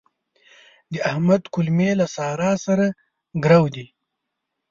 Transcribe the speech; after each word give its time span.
د 0.91 0.93
احمد 1.09 1.41
کولمې 1.53 1.91
له 1.99 2.05
سارا 2.15 2.51
سره 2.65 2.85
ګرو 3.43 3.63
دي. 3.75 3.85